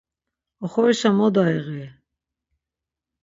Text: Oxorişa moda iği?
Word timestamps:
Oxorişa 0.63 1.09
moda 1.17 1.43
iği? 1.57 1.87